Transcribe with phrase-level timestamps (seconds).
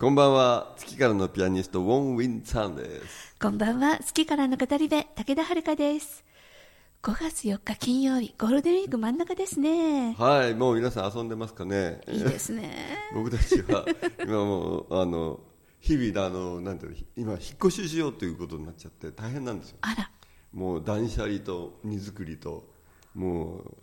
[0.00, 0.72] こんばんは。
[0.78, 3.36] 月からのピアニストウォン・ウィンさんです。
[3.38, 3.98] こんばんは。
[3.98, 6.24] 月からの語り部武田遥です。
[7.02, 10.14] 5月4日金曜日ゴールデンウィーク真ん中ですね。
[10.14, 12.00] はいもう皆さん遊んでますかね？
[12.08, 12.96] いいですね。
[13.12, 13.84] 僕たちは
[14.24, 15.38] 今もうあの
[15.80, 19.76] 日々あのなんていうの今引っ越ししようということになっちゃって大変なんですよ。
[19.82, 20.10] あら。
[20.54, 22.72] もう断捨離と荷造りと
[23.12, 23.76] もう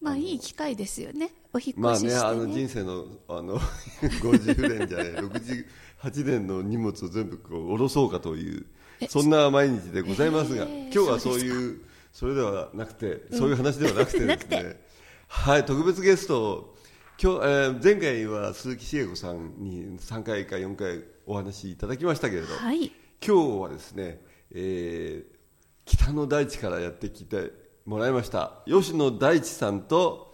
[0.00, 2.22] まあいい機会ですよねお引っまあ越しして、ね。
[2.22, 3.58] ねあの人生のあの
[4.00, 8.66] 50年じゃない68年の荷物を全部こう下ろそうかという
[9.08, 11.80] そんな毎日でございますが、えー今日はそういう
[12.12, 14.58] それではなくて、そういう話ではなくてですね。
[14.60, 14.88] て。
[15.28, 16.76] はい特別ゲストを
[17.22, 22.90] 今日、えー前回は鈴木茂子さんに3回か4回お話しいただきましたけれど、はい。
[23.24, 24.20] 今日はですね、
[24.52, 25.38] えー
[25.84, 27.50] 北の大地からやってきて
[27.86, 28.58] もらいました。
[28.66, 30.27] 吉野大地さんと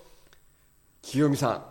[1.05, 1.65] 清美さん。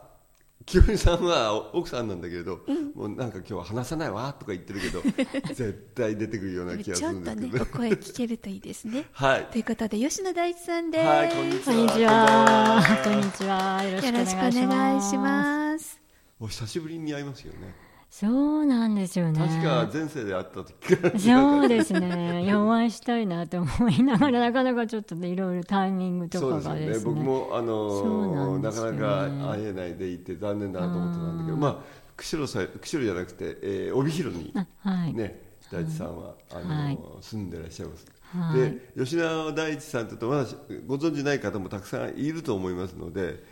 [0.66, 2.62] 清美さんは奥さんなんだけれど、
[2.96, 5.02] もうなんか今日は話さないわとか言ってるけど
[5.54, 9.06] 絶対出てくるような気がすちょっるんですけど、とねお声聞けるといいですね。
[9.12, 9.46] はい。
[9.52, 11.66] ということで吉野大地さんです、はいこんにちは。
[11.66, 12.84] こんにちは。
[13.04, 13.84] こんにちは。
[13.84, 14.68] よろしくお。
[14.68, 16.00] 願いします。
[16.40, 17.83] お久しぶりに会いますよね
[18.16, 19.40] そうなんですよね。
[19.40, 21.20] 確か前世で会った時から。
[21.20, 22.44] そうですね。
[22.44, 27.12] いやお会いしたいなと思いながら、なかなかちょっとね、いろいろタイミングとかがですね。
[27.12, 27.16] ね。
[27.16, 28.76] 僕もあのなね。
[28.78, 31.78] かなか会えないでいて残念だなと思ってたんだけど、まあ
[32.16, 35.14] 釧路さ釧路じゃなくて、えー帯広にあはい。
[35.16, 37.00] ね、大地さんは、あのはい。
[37.20, 38.60] 住んでらっしゃいます、はい。
[38.60, 40.46] で吉永大地さんとまだ
[40.86, 43.44] ご存じない方もたくさんいると思いますので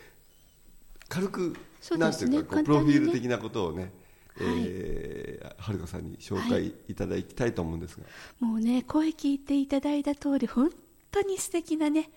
[1.08, 3.92] 軽く、そうなんていうかこうプロフィール的なことをね
[4.40, 8.04] えーはるかさんに紹介いただきたいと思うんですが、
[8.40, 10.70] もうね声聞いていただいた通り本
[11.10, 12.10] 当に素敵なね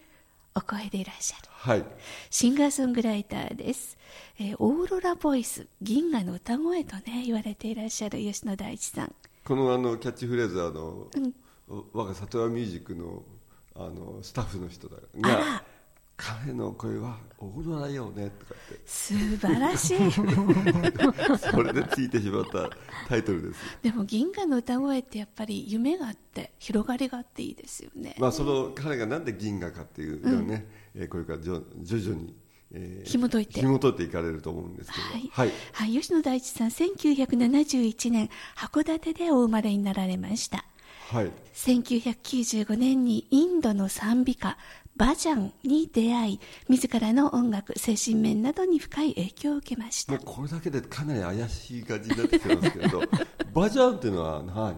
[0.55, 1.49] お声でいらっしゃる。
[1.49, 1.85] はい。
[2.29, 3.97] シンガーソングライターです、
[4.39, 9.15] えーオーロラボイス銀河の歌声とね言われていらっしゃる吉野大地さん。
[9.43, 11.07] このあのキャッチフレーズはあの、
[11.93, 13.23] 我が里山ミュージックの
[13.75, 15.63] あのスタッフの人だが
[16.17, 18.81] 彼の声はオーロラよねとかって。
[18.85, 20.11] 素晴らしい。
[21.37, 22.69] それでついてしまった
[23.09, 23.59] タイトルです。
[23.81, 32.33] でも銀河の歌声ってやっぱり夢があって広がりがあっていいですよね、まあ、その彼がなんで銀河かっていうのをね、えーこれから徐徐々に、
[32.71, 33.59] えー紐解いて。
[33.59, 35.03] 紐解いていかれると思うんですけど。
[35.03, 35.51] はい、はい。
[35.73, 35.91] はい。
[35.91, 40.65] 吉野大地さん1971年函館でお生まれになられました。
[41.09, 41.31] はい。
[41.53, 44.57] 1995年にインドの賛美歌
[44.95, 46.39] バジャンに出会い
[46.69, 50.13] 自らの音楽精神面などに深い影響を受けました。
[50.13, 53.01] もうこれだけでかなり怪しい感じになってきてますけど
[53.53, 54.75] バジャンっていうのは何？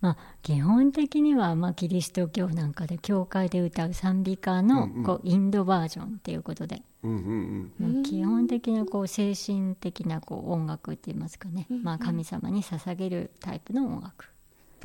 [0.00, 14.35] まあ、基本的には、まあ、キリスト教なんかで教会で歌う賛美歌の、こうインドバージョンっていうことで、うんうんうんまあ基本的なこう精神的なこう音楽って言いますかね、まあ、神様に捧げるタイプの音楽。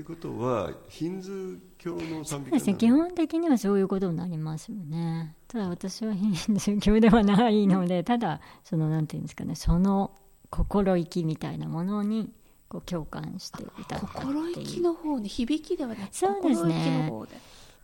[0.01, 5.35] ってことはヒンズー教の賛美歌ですね、基本的にはそういうことになりますよね。
[5.47, 10.11] ただ私はヒンズー教ではないので、ただ、そのなんていうんですかね、その
[10.49, 12.31] 心意気みたいなものに
[12.67, 14.83] こう共感して歌った心意気いう。
[14.83, 17.11] の方ね響きではなくそうですね。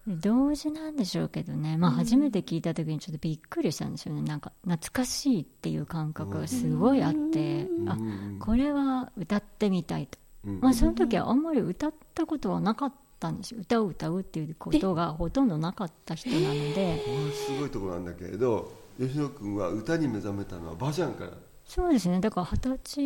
[0.07, 7.97] 同時なんでしょうけどね、まあ、初めて聞いた時にちょっとびっくりしたんですよね、なんか懐かしいっていう感覚がすごいあって、あ
[8.39, 17.01] これは歌ってみたいと、うんまあ、その時はあんまり歌ったことはなかったんですよ、歌を歌うっていうことがほとんどなかった人なので。
[17.05, 21.31] これすごいところなんだけれど吉野君は歌に目覚めたのはバジャンから？
[21.65, 22.19] そうですね。
[22.21, 23.01] だから二十歳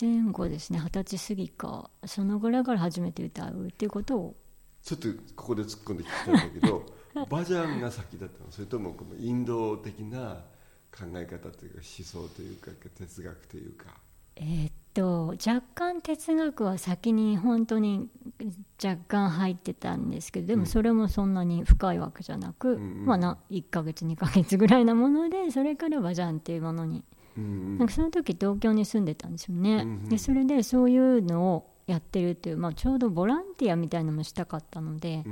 [0.00, 0.80] 前後ですね。
[0.80, 4.34] 二十歳過ぎかそのぐらいから初めて歌うっていうことを。
[4.82, 6.82] ちょっとここで突っ込んで聞きたいんだけど
[7.30, 8.50] バジャンが先だったの？
[8.50, 10.42] それともこのインド的な
[10.90, 13.86] 考え方というか思想というか哲学というか。
[14.36, 18.08] えーっと若干哲学は先に本当に
[18.82, 23.06] 若干入ってたんですけどでもそれもそんなに深いわけじゃなく、んうん。
[23.06, 27.04] まあな1ヶ月2ヶ月ぐらいなものでそれからバジャンっていうものに。
[27.36, 30.08] うんなんかその時東京に住んでたんですよね、うんうん。
[30.10, 35.24] でそれでそういうのをやってるっていう、まあ、ちょうどボランティアみたいなのもしたかったので、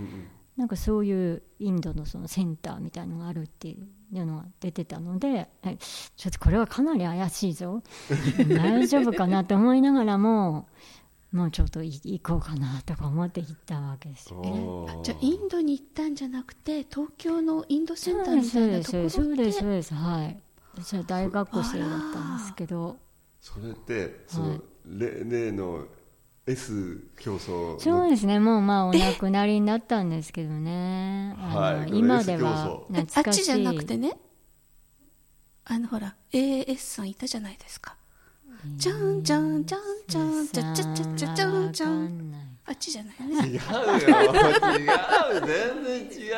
[0.57, 7.83] なんかそういうインドのそのセンターみたいのがあるっていうのが出てたのではいちょっとこれはかなり怪しいぞ。
[8.49, 10.69] 大丈夫かなと思いながらも
[11.33, 15.03] もうちょっとい行こうかなとか思って行ったわけですよね。
[15.05, 19.11] じゃあインドに行ったんじゃなくて東京のインドセンターみたいなところで。
[19.11, 20.43] そうですそうですはい。
[20.75, 22.97] 私は大学生だったんですけど。
[23.41, 24.61] それってその、はい。
[24.87, 25.87] 例例の
[26.47, 27.81] S 競争の。
[27.81, 28.41] そうですね。
[28.41, 31.35] もうまあお亡くなりになったんですけどね。
[31.39, 31.99] はい。
[31.99, 33.41] 今ではあ懐かしい。
[33.41, 34.17] っちじゃなくてね。
[35.65, 37.97] あのほら AS さんいたじゃないですか。
[38.77, 43.27] じゃんじゃんじゃんじゃんじゃじゃじゃじゃじゃんじゃんあっちじゃない。
[43.27, 43.61] ね違うよ。
[43.99, 46.29] 違う全然違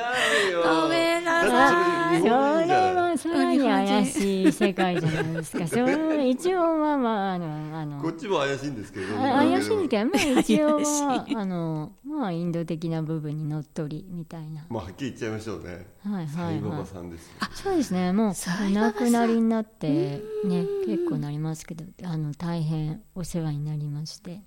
[0.49, 0.63] うよ。
[0.83, 2.21] ごめんなさい。
[2.21, 5.67] それはさらに怪しい世界じゃないですか。
[5.69, 9.15] それ一応まあまああのあのこっちも怪しいんですけど。
[9.19, 14.65] あ怪しいんですけど、 まあ一応怪はあのまあインド的な部分にのっとりみたいな。
[14.71, 15.87] まあはっきり言っちゃいましょうね。
[16.03, 16.87] はいはいはい。
[16.87, 17.33] さんですよ。
[17.53, 18.15] そうですね。
[18.15, 24.41] もう亡くなりになってね結構なりますけど、あの大変お世話になりまして、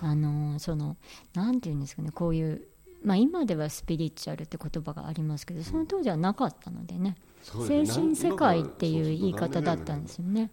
[0.00, 0.96] あのその
[1.34, 2.62] なんていうんですかねこういう。
[3.02, 10.50] まあ、今ではスピリチュアルって言葉がありますけどその当時はなかったのでね、精神世界っていう言い方だったんですよね。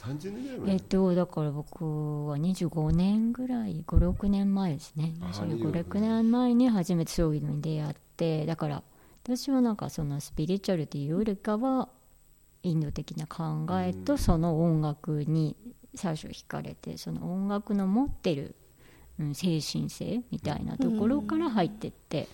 [0.00, 5.14] 30年ぐらい前えっと、だから僕は25年ぐらい56年前ですね。
[5.20, 8.82] あ2526年前に初めてそういうのに出会ってだから
[9.24, 11.88] 私はなんかそのスピリチュアルというよりかは
[12.62, 15.56] インド的な考えとその音楽に
[15.94, 18.54] 最初惹かれてその音楽の持ってる、
[19.20, 22.26] うん、精神性みたいなところから入ってって、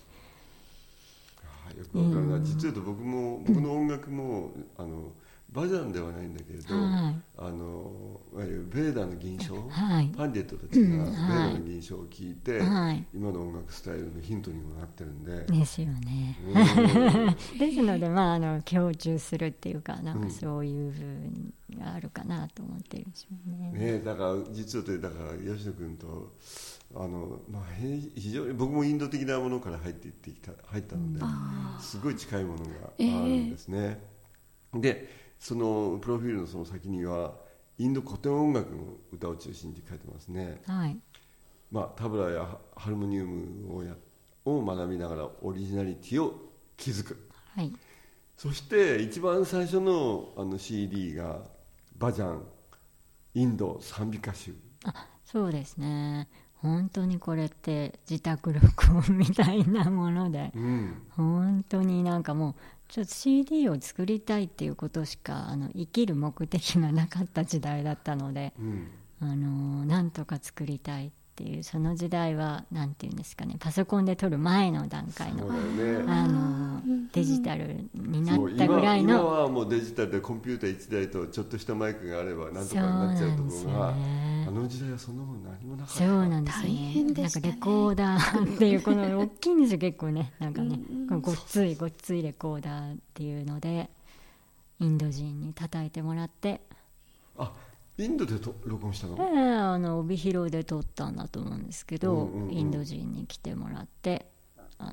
[1.69, 5.11] あよくわかるな、実はと僕も僕の音楽もあの
[5.51, 7.23] バジャンではないんだけれど、はい。
[7.39, 10.13] あのいわゆるベーダーの銀章、はい。
[10.17, 13.07] パンディットたちがベーうんダーの銀章を聞いて、はい。
[13.15, 16.39] 今の音楽スタイルのヒントにもなってるんで、ですよね。
[16.45, 16.55] うん。
[17.59, 23.73] ですので、まあ、あの共通するっていうかなんかそういう部分があるかなと思ってるんでしょうね。
[23.73, 26.35] ね、だから実はだから吉野君と
[26.95, 31.21] あの、まあ、へ非常に僕もインド的なものから入っていってきた入ったので、
[31.81, 34.01] すごい近いものがあるんですね、
[34.75, 37.35] でそのプロフィールのその先には
[37.79, 40.99] インド古典音楽の歌を中心に書いてますね、はい、
[41.71, 43.95] まあ、タブラやハルモニウムをや
[44.45, 47.29] を学びながらオリジナリティを築く。
[47.55, 47.73] はい、
[48.37, 51.43] そして一番最初のあの CD が
[51.99, 52.43] バジャン
[53.35, 54.55] インド賛美歌集。
[54.85, 56.29] あそうですね
[56.63, 60.53] 本当にこれって自宅録音みたいなもので。
[60.55, 61.03] うん。
[61.11, 62.55] 本当になんかもう
[62.89, 68.89] ちょっと CD を作りたいっていうことしかあの生きる目的がなかった時代だったので、うん。
[69.21, 71.09] あのなんとか作りたい。
[71.09, 76.05] っていうその時代はなんていうんですかねパソコンで撮る前の段階のね。
[76.09, 76.81] あの
[77.13, 83.93] デジタルになったぐらい今今のはもうデジタルでコンピューター1台とちょっとしたマイクがあればなんとかになっちゃうところが、あ
[84.51, 85.99] の時代はそんなもの何もなかった。
[85.99, 87.49] そうなんですよ大変ねでしたね。
[87.51, 90.33] なんかレコーダーっていうこの大きいんですよ結構ね。
[90.39, 90.81] なんかね
[91.21, 93.91] ごっついごっついレコーダーっていうので
[94.81, 96.61] インド人に叩いてもらって、
[97.39, 97.53] あ
[97.99, 102.53] インドでと録音したの、ええあの帯広で撮ったんだと思うんですけど、うんうんうん。
[102.53, 104.27] インド人に来てもらって
[104.79, 104.93] あ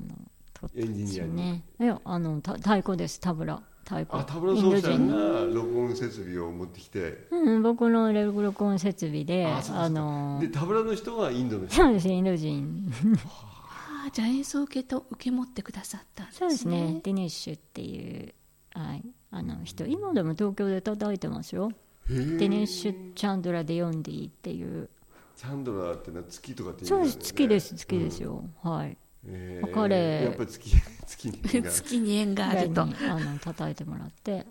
[0.54, 1.64] 撮ったんですよね。
[1.78, 3.62] いやあのた太鼓ですタブラ。
[3.84, 4.16] 太鼓。
[4.16, 5.08] あタブラインド奏者人。
[5.08, 7.26] が録音設備を持ってきて。
[7.30, 9.82] うん、僕のレ録音設備であそうですか。
[9.82, 11.76] あのでタブラの人がインドの人？
[11.76, 12.90] そうですインド人。
[13.26, 16.38] ああじゃあ演奏を受けと受け持ってくださったんですね。
[16.38, 17.00] そうですね。
[17.04, 18.32] ディネッシュっていう、
[18.70, 19.84] はい、あの人。
[19.86, 21.70] 今でも東京で叩いてますよ
[22.10, 24.88] へーディネッシュ・チャンドラ・デヨンディっていう。
[25.36, 27.18] チャンドラーってのは月とかって意味そうです。
[27.18, 27.74] 月です。
[27.74, 28.96] 月ですよ、はい。
[29.26, 30.70] え彼やっぱり月
[31.06, 31.70] 月にが。
[31.70, 32.82] 月に縁があると。
[32.82, 34.46] あの叩いてもらって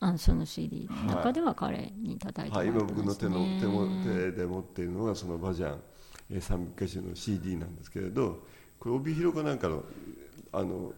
[0.00, 5.80] あその CD の中では彼に叩いてはい、今もらってます僕の手のね、手も手で持っているのがそのバジャン、
[6.30, 8.44] えー、三歌手の CD なんですけれど
[8.78, 9.84] これ帯広かなんかの
[10.52, 10.92] あの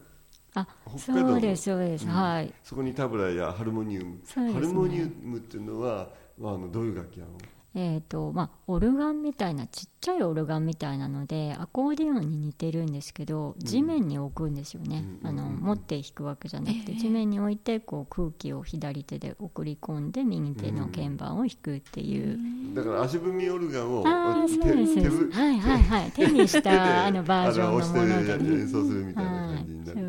[0.59, 2.11] あそうですそうです、うん。
[2.13, 2.53] はい。
[2.63, 4.53] そこにタブラやハルモニウム、ね。
[4.53, 7.33] ハルモニウムっていうのは、まあ、あのどういう楽器なの？
[7.75, 16.99] えーとまあ、オルガンみたいなちっちゃいオルガンみたいなのでアコーディオンに似てるんですけど地面に置くんですよね、うんあの持って弾くわけじゃなくて、ええ。
[16.99, 26.11] 地面に置いてこう空気を左手で送り込んで右手の鍵盤を弾くっていう、だから足踏みオルガンをああそうですはいはいはい。
[26.13, 30.07] 手にしたあのバージョンのものであ押してね演奏するみたいな感じになるから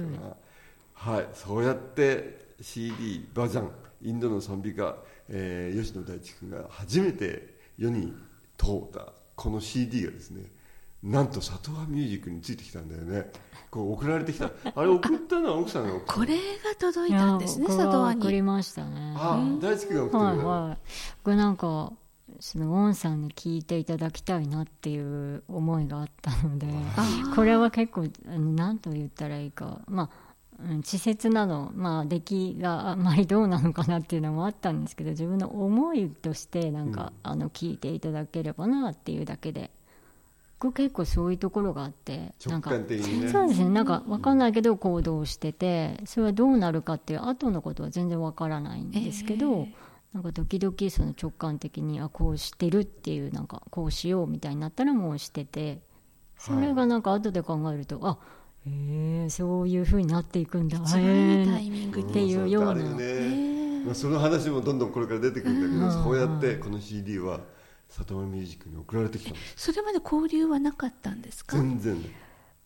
[0.99, 4.97] はい、そうやって CD バジャンインドの賛美歌、
[5.29, 8.13] えー吉野大地君が初めて世に
[8.57, 10.43] 通ったこの CD がですね
[11.01, 13.31] なんと里和ミュージックについてきたんだよね。
[13.71, 14.51] こう送られてきた。
[14.75, 16.41] あれ送ったのは奥さんが送ったこれが
[16.77, 19.13] 届いたんですねいや佐渡湾僕は送りにましたね。
[19.15, 20.77] あ大地君が送ってくれた、はいはい。
[21.23, 21.93] これなんか
[22.41, 30.28] そのウォンさんに聞いていただきたいなっていう思いがあったのであこれは結構あの何と言ったらいいかまあうん
[30.79, 39.71] 稚拙なの、まあ、出来があまりどうなのかなっていうのもあったんですけど自分の思いとしてなんか、あの聞いていただければなっていうだけで
[40.59, 49.73] 僕結構そういうところがあってなんかそうですねなんか分かんないけど行動しててそれはどうなるかっていう後のことは全然分からないんですけど、え
[50.13, 55.79] なんか時々その直感的にあこうしてるっていうなんかこうしようみたいになったらもうしてて
[56.37, 58.17] それがなんか後で考えると、あ
[58.69, 60.77] へえそういうふうになっていくんだ。
[60.77, 62.73] 一番いいタへイミングっていうような。
[62.75, 63.83] ね。
[63.85, 66.03] まあ、その話もどんどんこれから出てくるんだけど、うん。
[66.03, 67.41] そうやってこの CD は
[67.89, 69.35] 里村ミュージックに送られてきたの。
[69.55, 71.57] それまで交流はなかったんですか？
[71.57, 72.01] 全然。
[72.01, 72.09] ね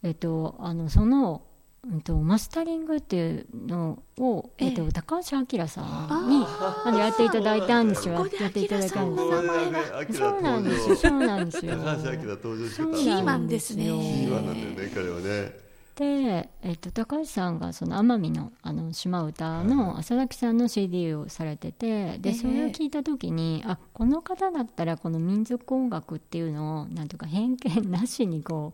[0.03, 1.43] えっとあのその、
[1.89, 4.69] うん、とマスタリングっていうのを、ええ。
[4.69, 8.15] えっと、高橋明さんにあのやっていただいたんですよ。
[8.39, 10.95] やっていただいたんですそうなんですよ。
[10.95, 11.75] 登そうなんですよ。
[11.77, 13.83] 場高橋明登場してたキーマンですね。
[13.86, 15.62] キーマンよなんだよね彼はね
[15.95, 22.17] で、えっと、高橋さんがその奄美のあの島唄の浅崎さんの CD をされててええ。
[22.17, 28.73] でそれを聞いた時にあこの方だったらこの民族音楽っていうのをなんとか偏見なしにこ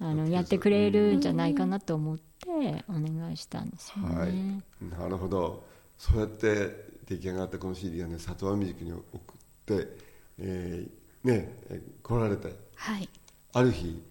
[0.00, 1.16] うあのやってくれる。
[1.16, 4.16] んじゃないかなと思ってお願いしたんですよね。
[4.16, 4.32] はい。
[5.00, 5.64] なるほど。
[5.98, 9.02] そうやって出来上がったこの CD はね里和ミュージックに送っ
[9.66, 9.96] て、
[10.38, 12.54] えーねえ来られて。
[12.76, 13.08] はい。
[13.54, 14.02] ある日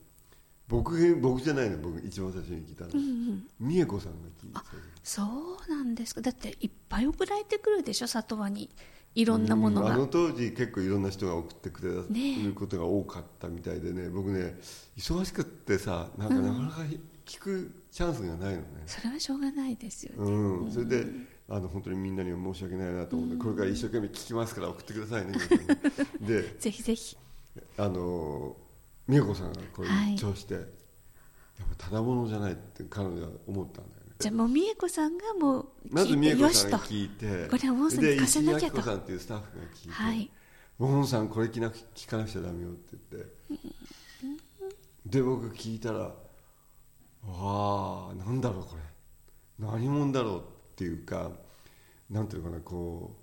[0.68, 2.92] 僕僕じゃないの僕一番最初に聞いたの、
[3.60, 4.60] 美恵子さんが聞いて
[5.04, 5.24] そ
[5.68, 6.22] うなんですか。
[6.22, 8.70] だっていっぱい送られてくるでしょ里和に。
[9.16, 9.90] いろんなものが。
[9.90, 14.10] うんあの当時結構いろんな人が送ってくれねることが多かったみたいでね。
[14.10, 14.58] 僕ね
[14.98, 16.82] 忙しくってさなんかなかなか
[17.26, 21.06] 聞くチャンスがないのね、それはしょうがないですよね、うん、それで
[21.48, 25.34] あの本当にみんなには申し訳ないなと思って、これから一生懸命聞きますから送ってくださいね
[26.20, 27.18] でぜひぜひ。
[27.78, 28.58] あの
[29.08, 30.14] 美恵子さんがこうはい。
[30.14, 30.64] いう調して、やっ
[31.78, 34.14] ぱただものじゃないって彼女は思ったんだよね。
[34.20, 38.78] じゃあもう美恵子さんがもうまず美恵子さんが聞いてこれはモンさんにで聞かせなきゃと。
[38.78, 40.32] 石井明子さんっていうスタッフが聞いて、はい。
[40.80, 43.30] モンさんこれ聞なく聞かなくちゃダメよって言って
[45.06, 46.14] で僕聞いたらわ
[47.26, 48.82] あなんだろうこれ。
[49.60, 50.42] 何者だろうっ
[50.76, 51.32] ていうか
[52.10, 53.16] なんていうのかなこ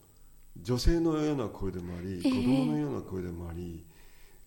[0.56, 2.30] う女性のような声でもあり、ええ。
[2.30, 3.84] 子供のような声でもあり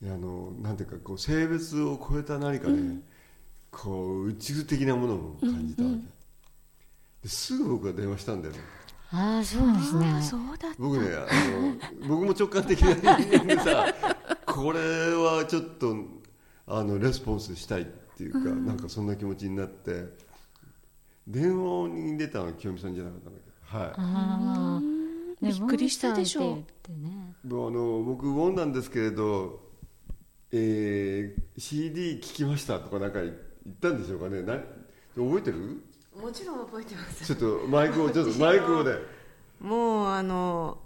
[0.05, 3.01] あのなんていうかこう性別を超えた何かね、
[3.71, 5.95] こう宇宙的なものを感じたわけ、
[7.23, 8.59] ですぐ僕は電話したんだよね。
[9.11, 10.07] ああそうですね。
[10.07, 10.75] ああそうだった。
[10.77, 11.27] 僕ねあ
[12.01, 13.93] の僕も直感的な人間でさ
[14.45, 14.79] これ
[15.13, 15.95] はちょっと
[16.67, 17.85] あのレスポンスしたいっ
[18.17, 20.05] ていうか、なんかそんな気持ちになって
[21.27, 23.93] 電話に出たのは清美さんじゃなかったんだけどはい。
[23.95, 24.81] ああ
[25.41, 26.91] びっくりしたでしょう。
[26.91, 29.59] ねあの僕ウォンなんですけれど、
[30.55, 33.33] えー CD 聞きましたとかなんか言っ
[33.81, 34.41] たんでしょうかね。
[34.43, 34.53] な
[35.15, 35.81] 覚えてる？
[36.15, 37.25] もちろん覚えてます。
[37.25, 38.91] ちょっとマイクをちょっと マイクをね。
[39.59, 40.77] もうあの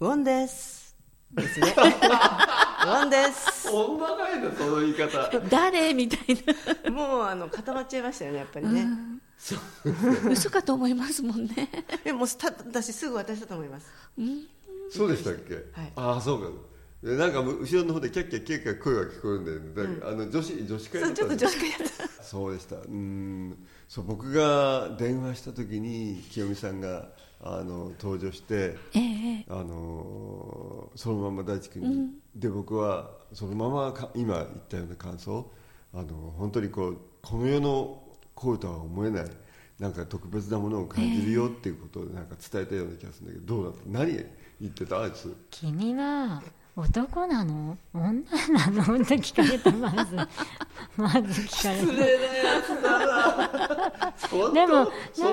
[0.00, 0.94] ウォンです。
[1.32, 1.74] ですね。
[1.76, 3.68] ウォンです。
[3.70, 5.30] ほんまかいなその言い方。
[5.48, 5.94] 誰？
[5.94, 6.36] みたい
[6.84, 6.90] な。
[6.90, 8.86] もうあの固まっちゃいましたよねやっぱりね、
[10.30, 11.70] 嘘かと思いますもんね。
[12.04, 13.86] でもた私すぐ渡したと思います。
[14.90, 15.92] そうでしたっけ、はい。
[15.96, 16.48] ああそうか。
[16.48, 16.54] で
[17.04, 19.44] なんか後ろの方でキャッキャキャッキャ声が聞こえるん
[19.74, 19.98] だよね。
[19.98, 21.78] だから、あの女子女子会だったそうちょっとんだ女子会やっ
[22.16, 22.24] た。
[22.24, 22.76] そうでした。
[22.76, 23.66] うん。
[23.88, 27.08] そう僕が電話した時に清美さんが
[27.42, 35.50] あの登場してええあのそのまま大地君に、で僕はそのままか今言ったような感想。
[35.92, 38.02] あの本当にこうこの世の
[38.34, 39.24] 声とは思えない
[39.78, 43.80] なんか特別なものを感じるよっていうことをなんか伝えたような気がするんだけどどうだった？
[43.90, 44.12] 何
[44.60, 45.02] 言ってた？
[45.02, 45.36] あいつ。
[45.50, 46.42] 君は
[46.76, 47.78] 男なの？
[47.94, 48.94] 女なの？
[48.96, 50.16] って聞かれたまず。
[50.96, 51.80] まず聞かれ
[54.52, 55.32] でもな失礼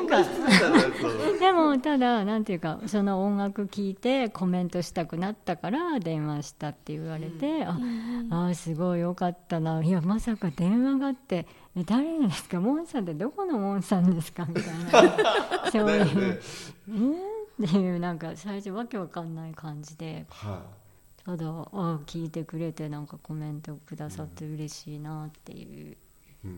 [0.59, 7.77] だなやつだたでもただなんていうかその音楽聞いてコメントしたくなったから電話したって言われて、あ
[8.51, 9.83] あすごいよかったな。
[9.83, 12.59] いやまさか電話があってえ誰ですか？
[12.59, 14.45] モンさんってどこのモンさんですか？
[14.45, 14.63] みたい
[15.03, 15.15] な。
[15.71, 16.39] そういう、ね
[16.89, 17.67] えー？
[17.67, 20.25] っていうなんか最初わけわかんない感じで。
[20.29, 20.61] は
[21.25, 25.97] ただあ聞いてくれてなんかコメントくださって嬉しいなっていう、い、
[26.45, 26.51] うん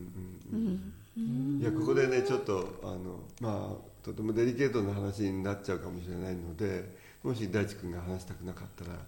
[0.52, 0.92] うん。
[1.16, 8.98] うん、いやここでねちょっとあのまあとてもデリケートな話になっちゃうかもしれないのでもし大地君が話したくなかったら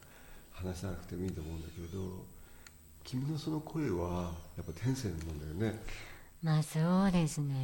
[0.53, 2.25] 話さなくてもいいと思うんだけれど
[3.05, 5.81] 君のその声はやっぱ天性のもんだよね。
[6.15, 6.16] う
[6.47, 7.57] まあそうですね、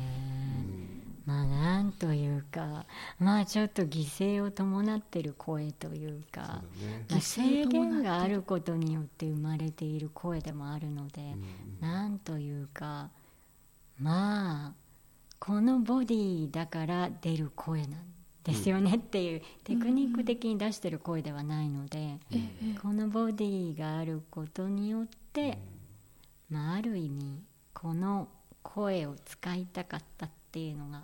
[1.25, 2.85] まあなんというか
[3.21, 7.07] まあちょっと犠牲を伴ってる声というか、ね。
[7.09, 11.23] まあ、制限があることによって生まれている声でもあるので、
[11.81, 13.11] なんというか
[14.01, 14.73] まあ
[15.39, 17.91] このボディだから出る声なん
[18.43, 18.97] ですよね。
[18.97, 22.19] っていう、テクニック的に出してる声ではないので、
[22.83, 25.59] このボディがあることによって、
[26.51, 28.27] まあ、ある意味この
[28.63, 31.03] 声を使いたかったっていうのが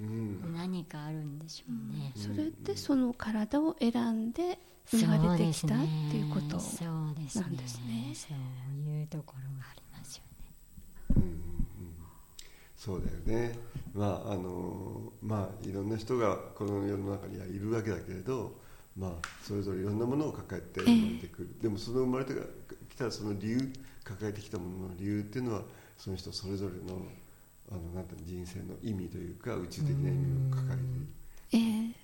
[0.00, 0.54] うん。
[0.54, 2.12] 何かあるんでしょうね。
[2.16, 5.78] それでその体を選んで生まれてきたっ
[6.10, 7.42] ていうことそうですね。
[7.42, 8.12] なんですね。
[8.14, 10.22] そういうところがありますよ
[11.16, 11.50] ね。
[12.76, 13.58] そうだよね。
[13.94, 18.56] まああのまあいろんな人がこの世の中にはいるわけだけれど
[18.96, 19.10] まあ
[19.42, 22.34] それぞれいろんなものを抱えて生まれてくる、でもその生まれて
[22.88, 25.62] きたその理由抱えてきたものの理由っていうのは
[26.00, 27.02] その人それぞれの
[27.70, 31.94] あのなんて人生の意味というか宇宙的な意味を抱えている。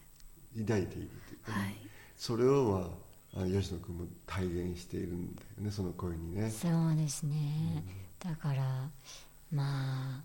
[0.58, 1.76] ええ抱いているというかね、はい。
[2.14, 6.50] それをまああの吉野君も体現しているんだよねその声にね。
[6.50, 7.84] そうですね、
[8.18, 8.90] だから
[9.50, 10.24] まあ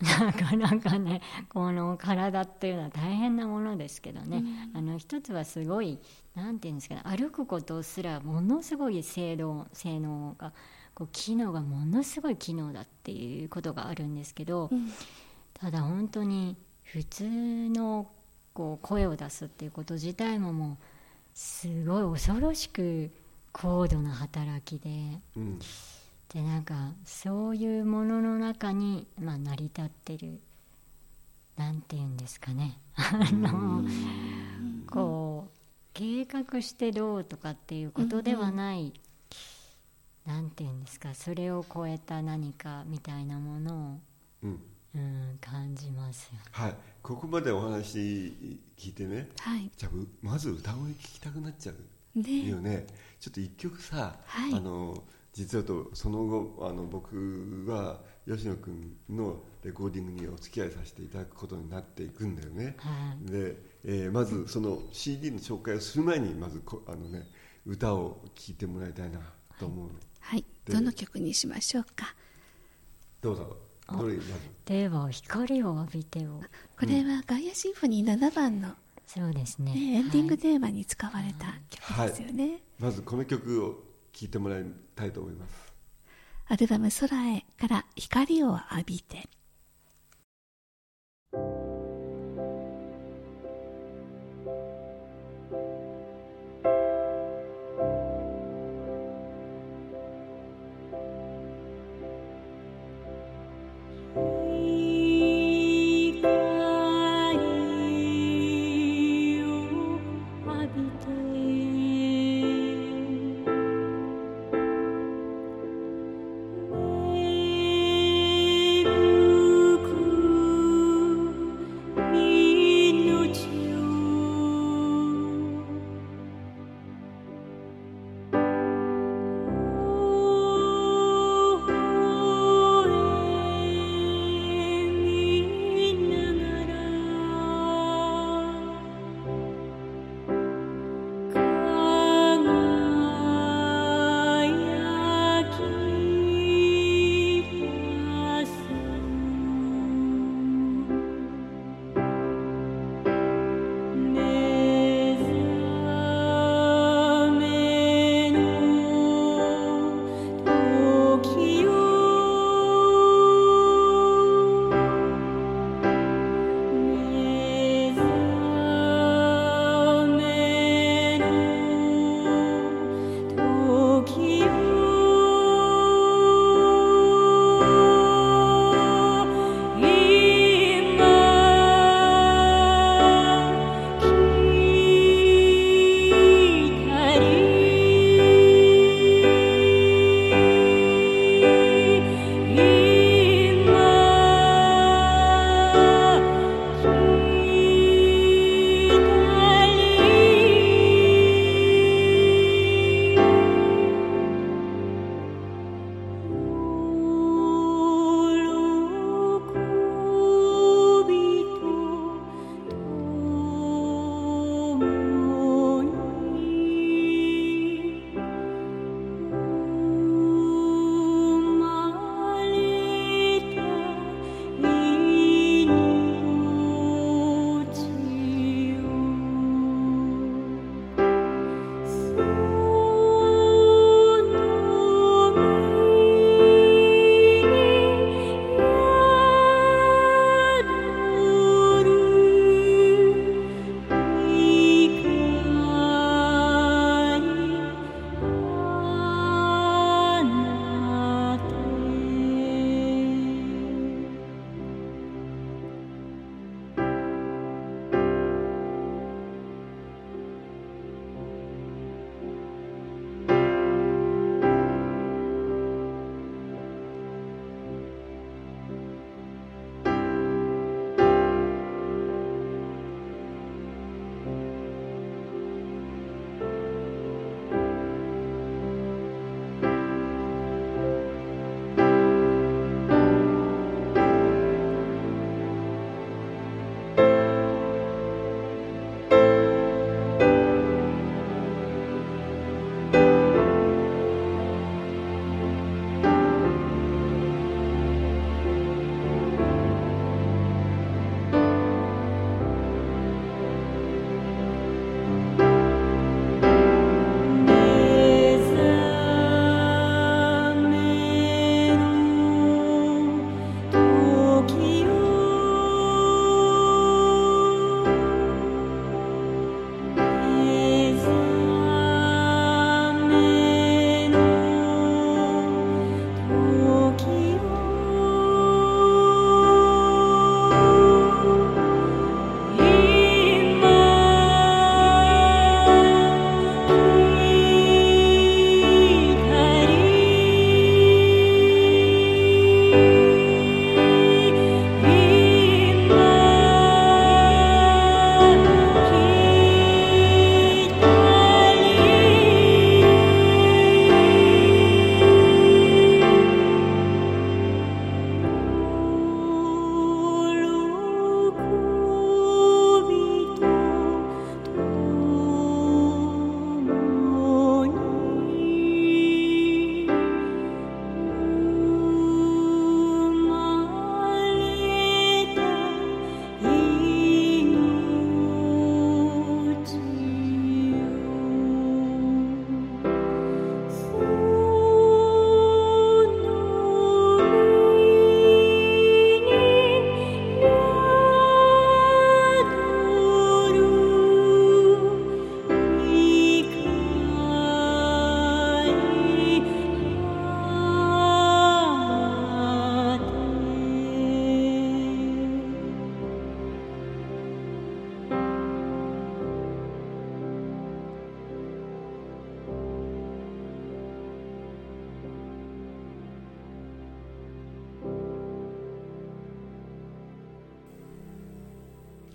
[0.00, 5.98] なかなかねこの体っていうのは大変なものですけどね、あの一つはすごい
[6.34, 10.52] なんていうんですかね歩くことすらものすごい性能性能が
[10.94, 14.90] こう機能がものすごい機能だっていうことがあるんですけど、うん。
[15.54, 17.24] ただ本当に普通
[17.68, 18.08] の
[18.54, 20.84] こう声を出すっていうこと自体ももう
[21.34, 23.10] すごい恐ろしく
[23.52, 25.58] 高度な働きでうん。
[26.32, 30.40] でなんかそういうものの中に、まあ、成り立ってる
[31.56, 32.78] なんていうんですかね。
[32.96, 33.84] あの
[34.88, 35.60] こう
[35.92, 38.92] 計画してどうとかっていうことではない、
[40.30, 44.00] なんていうんですかそれを超えた何かみたいなもの
[44.44, 44.60] を、うん。
[44.92, 46.40] うん、感じますよね。
[46.50, 46.74] はい。
[47.02, 47.98] ここまでお話
[48.76, 49.70] 聞いてねはい。
[49.76, 49.88] じゃ
[50.20, 52.86] まず歌声聞きたくなっちゃうねよね。
[53.20, 54.54] ちょっと一曲さ、はい。
[54.54, 62.90] あの実はとその後あの僕は吉野君のレコーディングにお付き合いさせていただくことになっていくんだよね、は
[63.28, 63.30] い。
[63.30, 67.28] で、えーまずその CD の紹介をする前にまずこあの、ね、
[67.64, 69.20] 歌を聴いてもらいたいな
[69.58, 70.09] と思う、はい
[70.66, 72.14] でどの曲にしましょうか？
[73.20, 73.56] どうぞ。
[73.90, 74.30] どれまず
[74.64, 76.40] では光を浴びてを。
[76.78, 78.74] これはガイアシンフォニー7番の、ね
[79.06, 79.72] そうですね。
[79.72, 85.72] エンディングはいテーマに使われた曲ですよね、まずこの曲を聴いてもらいたいと思います。
[86.46, 89.28] アルバム「空へ」から「光を浴びて」「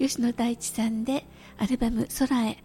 [0.07, 1.25] 吉野大地さんで
[1.57, 2.63] アルバム「空へ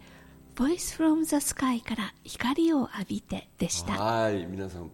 [0.55, 3.93] Voice from the Sky」から「光を浴びて」でした。
[3.93, 4.91] はい皆さん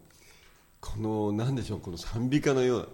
[0.79, 2.87] この何でしょうこの賛美歌のような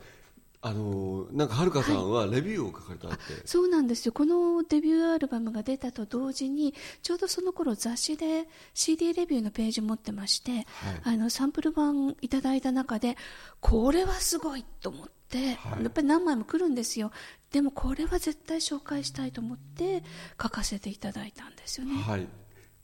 [0.65, 4.13] あのなんかはるかさんはレビューを書かれたって、そうなんですよ。
[4.13, 10.65] このデビューアルバムが出たと同時にちょうどその頃雑誌で CD レビューのページ持ってまして、
[11.03, 13.17] あのサンプル版いただいた中で
[13.59, 15.83] これはすごいと思って、はい。
[15.83, 17.11] やっぱり何枚も来るんですよ。
[17.53, 20.03] でもこれは絶対紹介したいと思って
[20.41, 22.27] 書かせていただいたんですよね、はい、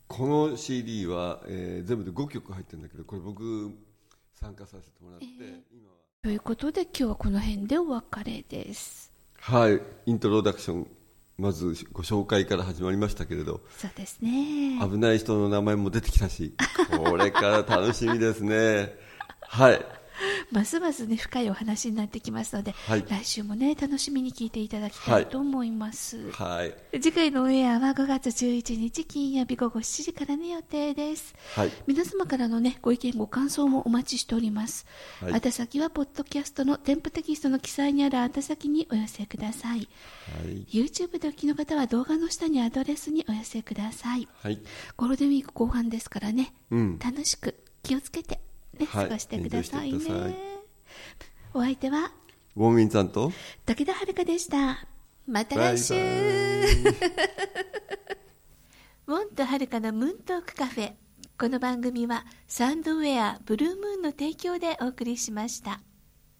[0.07, 3.71] この CD は、えー全部で5曲入ってるんだけどこれ僕
[4.39, 5.95] 参加させてもらって、今は。
[6.21, 9.11] ということで今日はこの辺でお別れです。
[9.39, 9.81] はい。
[10.05, 10.87] イントロダクション
[11.37, 13.61] まずご紹介から始まりましたけれど。
[13.77, 14.79] そうですね。
[14.79, 16.53] 危ない人の名前も出てきたし
[16.95, 18.93] これから楽しみですね。
[19.41, 19.98] はい
[20.51, 23.05] ますますね深いお話になってきますので、はい。
[23.07, 26.73] 来週もね楽しみに聞いていただきたいと思います、はい。
[26.93, 31.35] 次回のオンエアは5月11日金曜日午後7時からの予定です。
[31.55, 31.71] はい。
[31.87, 34.85] 皆様からのねご意見ご感想もお待ちしております、
[35.21, 35.41] はい。
[35.43, 39.79] 宛先はポッドキャストの添付テキストの記載にある宛先にお寄せください。
[39.79, 39.83] は
[40.49, 40.65] い。
[40.69, 44.27] YouTube でお聞きの方は動画の下にアドレスにお寄せください。
[44.41, 44.59] はい。
[44.97, 46.99] ゴールデンウィーク後半ですからね、うん。
[46.99, 48.39] 楽しく気をつけて、
[48.77, 49.05] ねはい。
[49.07, 49.95] 過ごしてくださいね。
[49.95, 50.35] エンジョイしてください。
[51.53, 52.11] お相手は？
[52.55, 53.31] ウォーミンさんと？
[53.65, 54.85] 武田遥でした。
[55.27, 55.95] また来週。
[55.95, 55.97] イ
[59.07, 60.93] ウォンとはるかのムーントークカフェ。
[61.39, 65.79] この番組はサンドウェアブルームーンの提供でお送りしました